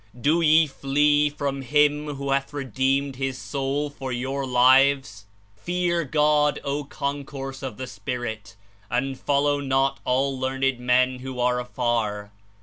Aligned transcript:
Do 0.19 0.41
ye 0.41 0.65
flee 0.65 1.29
from 1.29 1.61
Him 1.61 2.15
who 2.15 2.31
hath 2.31 2.53
redeemed 2.53 3.17
His 3.17 3.37
Soul 3.37 3.91
for 3.91 4.11
your 4.11 4.47
lives? 4.47 5.27
Fear 5.55 6.05
God, 6.05 6.59
O 6.63 6.85
Concourse 6.85 7.61
of 7.61 7.77
the 7.77 7.85
Spirit, 7.85 8.55
and 8.89 9.15
follow 9.19 9.59
not 9.59 9.99
all 10.03 10.35
learned 10.39 10.79
men 10.79 11.19
who 11.19 11.39
are 11.39 11.59
afar. 11.59 12.31